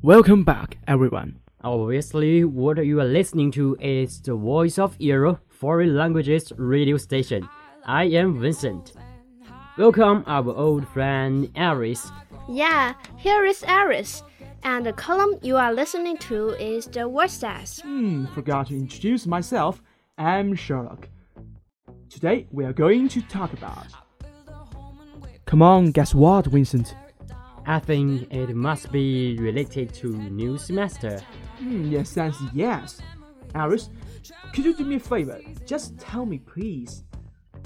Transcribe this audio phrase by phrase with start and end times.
[0.00, 1.40] Welcome back, everyone.
[1.62, 7.46] Obviously, what you are listening to is the Voice of Europe Foreign Languages radio station.
[7.84, 8.94] I am Vincent.
[9.76, 12.10] Welcome our old friend Aris.
[12.48, 14.22] Yeah, here is Aris.
[14.62, 17.80] And the column you are listening to is the World Says.
[17.80, 19.82] Hmm, forgot to introduce myself.
[20.16, 21.08] I'm Sherlock.
[22.10, 23.86] Today we are going to talk about.
[25.46, 26.94] Come on, guess what, Vincent?
[27.66, 31.20] I think it must be related to new semester.
[31.58, 33.00] Hmm, yes, and yes.
[33.54, 33.90] Aris,
[34.52, 35.40] could you do me a favor?
[35.66, 37.04] Just tell me, please.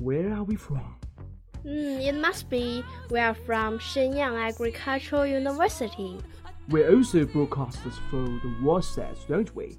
[0.01, 0.97] Where are we from?
[1.62, 6.19] Hmm, it must be we are from Shenyang Agricultural University.
[6.69, 9.77] We also broadcast this through the WhatsApp, don't we?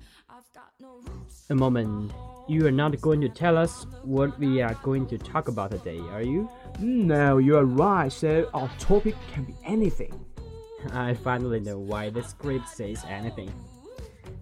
[1.49, 2.11] A moment.
[2.47, 5.99] You are not going to tell us what we are going to talk about today,
[6.11, 6.49] are you?
[6.79, 8.11] No, you are right.
[8.11, 10.13] So our topic can be anything.
[10.91, 13.51] I finally know why the script says anything.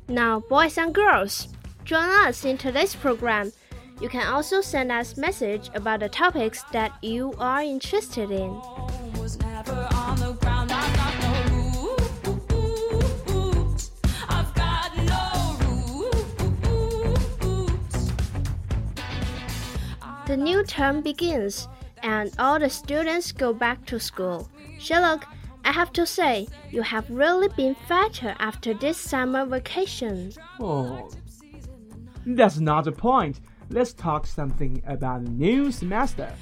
[0.08, 1.48] Now, boys and girls,
[1.86, 3.52] join us in today's program.
[4.02, 8.60] You can also send us message about the topics that you are interested in.
[20.32, 21.68] The new term begins,
[22.04, 24.50] and all the students go back to school.
[24.80, 25.26] Sherlock,
[25.66, 30.32] I have to say, you have really been fatter after this summer vacation.
[30.58, 31.12] Oh,
[32.26, 33.42] that's not the point.
[33.70, 36.34] Let's talk something about the new semester.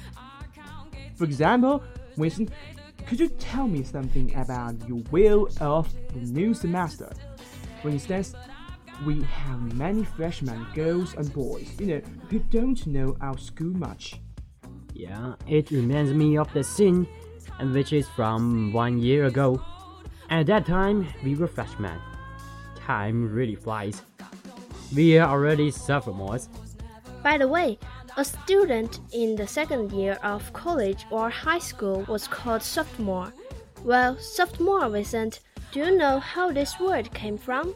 [1.16, 1.82] For example,
[2.16, 2.48] Winston,
[3.08, 7.10] could you tell me something about your will of the new semester?
[7.82, 8.36] For instance,
[9.04, 14.20] we have many freshmen, girls and boys, you know, who don't know our school much.
[14.92, 17.06] Yeah, it reminds me of the scene,
[17.58, 19.62] and which is from one year ago.
[20.28, 21.98] At that time, we were freshmen.
[22.76, 24.02] Time really flies.
[24.94, 26.48] We are already sophomores.
[27.22, 27.78] By the way,
[28.16, 33.32] a student in the second year of college or high school was called sophomore.
[33.84, 35.40] Well, sophomore, Vincent,
[35.72, 37.74] do you know how this word came from?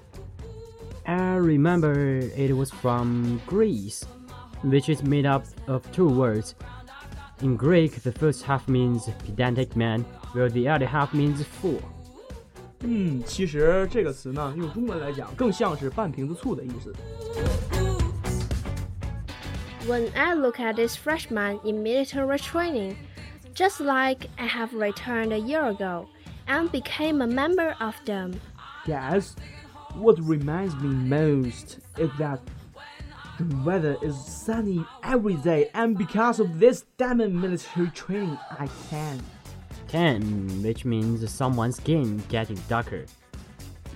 [1.05, 4.05] I remember it was from Greece,
[4.63, 6.55] which is made up of two words.
[7.41, 11.79] In Greek, the first half means pedantic man, while the other half means fool.
[12.81, 16.93] 嗯，其实这个词呢，用中文来讲，更像是半瓶子醋的意思。
[19.87, 22.95] When I look at this freshman in military training,
[23.55, 26.05] just like I have returned a year ago
[26.47, 28.33] and became a member of them.
[28.85, 29.33] Yes,
[29.94, 32.40] what reminds me most is that
[33.38, 39.20] the weather is sunny every day, and because of this diamond military training, I can.
[39.88, 43.06] Tan, which means someone's skin getting darker.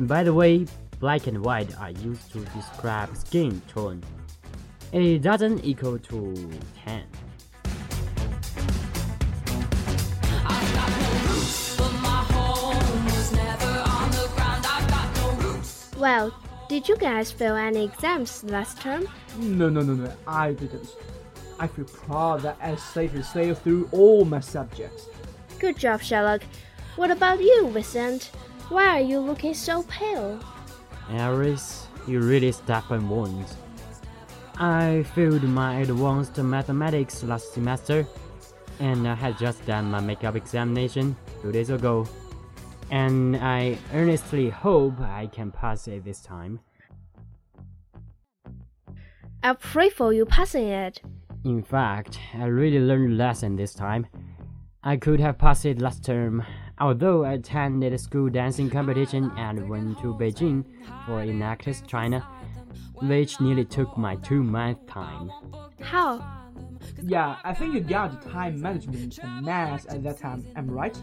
[0.00, 0.66] By the way,
[1.00, 4.02] black and white are used to describe skin tone.
[4.92, 6.50] It doesn't equal to
[6.84, 7.04] tan.
[15.98, 16.32] Well,
[16.68, 19.08] did you guys fail any exams last term?
[19.36, 20.94] No, no, no, no, I didn't.
[21.58, 25.08] I feel proud that I safely sailed through all my subjects.
[25.58, 26.42] Good job, Sherlock.
[26.94, 28.30] What about you, Vincent?
[28.68, 30.38] Why are you looking so pale?
[31.10, 33.56] Aris, you really step on wounds.
[34.56, 38.06] I failed my advanced mathematics last semester,
[38.78, 42.06] and I had just done my makeup examination two days ago.
[42.90, 46.60] And I earnestly hope I can pass it this time.
[49.42, 51.00] I pray for you passing it.
[51.44, 54.06] In fact, I really learned a lesson this time.
[54.82, 56.42] I could have passed it last term,
[56.80, 60.64] although I attended a school dancing competition and went to Beijing
[61.06, 62.26] for Enactus China,
[63.02, 65.30] which nearly took my two month time.
[65.80, 66.24] How?
[67.02, 70.72] Yeah, I think you got the time management and math at that time, am I
[70.72, 71.02] right?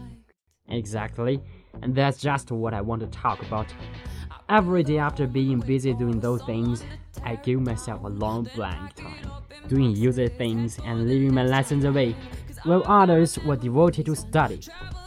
[0.68, 1.40] Exactly,
[1.82, 3.66] and that's just what I want to talk about.
[4.48, 6.84] Every day after being busy doing those things,
[7.24, 9.30] I give myself a long blank time,
[9.68, 12.14] doing useless things and leaving my lessons away,
[12.62, 14.60] while others were devoted to study.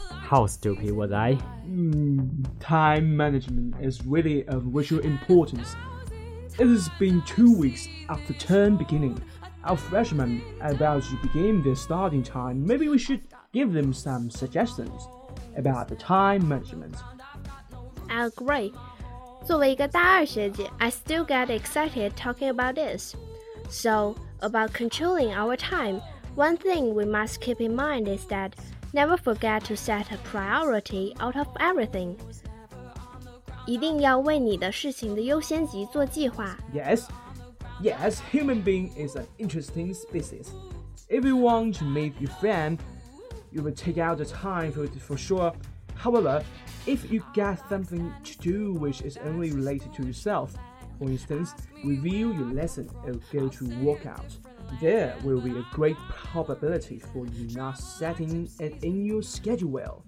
[0.08, 1.38] How stupid was I?
[1.66, 5.74] Mm, time management is really of vital importance.
[6.58, 9.22] It has been two weeks after term beginning.
[9.64, 12.64] Our freshmen are about to begin their starting time.
[12.64, 13.22] Maybe we should
[13.52, 15.08] give them some suggestions
[15.57, 16.95] about the time management.
[18.07, 18.73] I agree.
[19.45, 23.15] 作为一个大二学姐，I still get excited talking about this.
[23.69, 26.01] So, about controlling our time,
[26.35, 28.51] one thing we must keep in mind is that
[28.93, 32.15] never forget to set a priority out of everything.
[33.65, 36.57] 一定要为你的事情的优先级做计划。
[36.73, 37.03] Yes,
[37.81, 40.47] yes, human being is an interesting species.
[41.09, 42.77] If you want to meet your friend,
[43.51, 45.53] you will take out the time for it for sure.
[45.95, 46.43] However,
[46.85, 50.51] if you got something to do which is only related to yourself,
[50.99, 51.53] for instance,
[51.83, 54.37] review your lesson or go to workout,
[54.81, 60.01] there will be a great probability for you not setting it in your schedule well.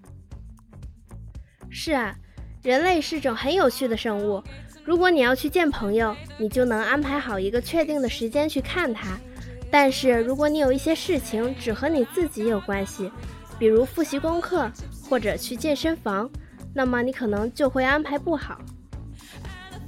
[1.70, 2.14] 是啊，
[2.62, 4.42] 人类是种很有趣的生物。
[4.84, 9.18] 如果你要去见朋友，你就能安排好一个确定的时间去看他。
[9.70, 13.12] 但是如果你有一些事情只和你自己有关系，
[13.58, 14.70] 比如复习功课
[15.08, 16.30] 或者去健身房，
[16.72, 18.58] 那么你可能就会安排不好。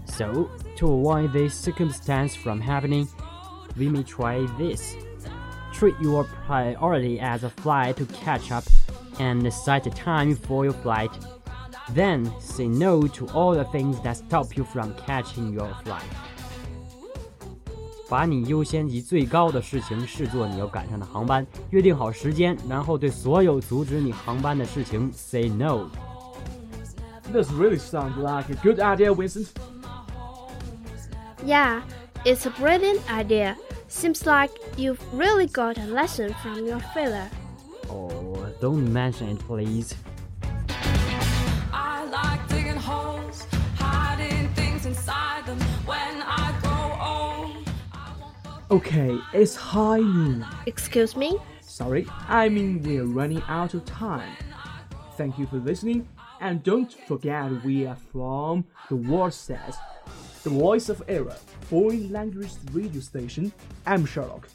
[0.07, 3.07] So, to avoid this circumstance from happening,
[3.77, 4.95] we may try this.
[5.73, 8.65] Treat your priority as a flight to catch up
[9.19, 11.11] and set a time for your flight.
[11.95, 16.03] Then say no to all the things that stop you from catching your flight.
[18.09, 25.89] 把你优先级最高的事情视作你要赶上的航班，约定好时间，然后对所有阻止你航班的事情 say no。
[27.33, 29.49] This really sounds like a good idea, Vincent.
[31.47, 31.83] Yeah,
[32.25, 33.57] it's a brilliant idea.
[33.89, 37.31] Seems like you've really got a lesson from your failure.
[37.89, 39.95] Oh, don't mention it, please.
[48.76, 50.46] Okay, it's high noon.
[50.66, 51.38] Excuse me?
[51.62, 54.36] Sorry, I mean we're running out of time.
[55.18, 56.06] Thank you for listening,
[56.42, 59.78] and don't forget we are from The World Says,
[60.44, 61.38] the voice of Era,
[61.70, 63.54] foreign language radio station.
[63.86, 64.50] I'm Sherlock.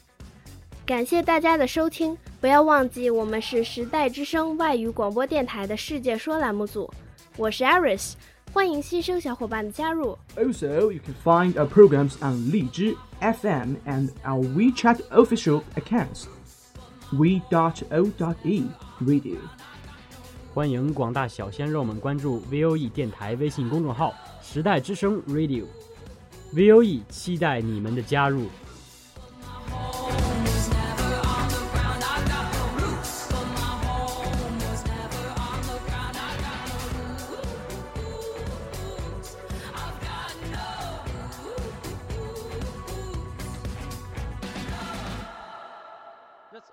[0.85, 6.87] 感谢大家的收听，不要忘记我们是时代之声外语广播电台的世界说栏目组，
[7.37, 7.63] 我是
[8.52, 10.16] 欢迎新生小伙伴的加入。
[10.36, 16.26] Also, you can find our programs on Lizhi FM and our WeChat official accounts.
[17.12, 18.64] we.o.e
[19.00, 19.36] radio.
[20.52, 28.46] 欢迎广大小鲜肉们关注 VOE 电台微信公众号“时代之声 Radio”。VOE 期待你们的加入。